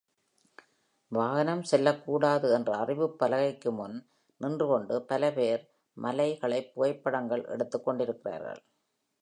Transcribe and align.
வாகனம் 1.11 1.61
செல்லக்கூடாது 1.63 2.53
என்ற 2.53 2.69
அறிவிப்புப் 2.75 3.19
பலகைக்கு 3.19 3.71
முன் 3.71 3.95
நின்றுகொண்டு 4.41 5.01
பல 5.01 5.31
பேர் 5.31 5.63
மலைகளைப் 5.97 6.71
புகைப்படங்கள் 6.73 7.45
எடுத்துக்கொண்டிருக்கிறார்கள். 7.45 8.61